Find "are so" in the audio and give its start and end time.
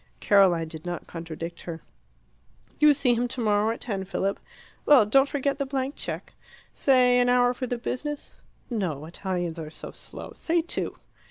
9.59-9.91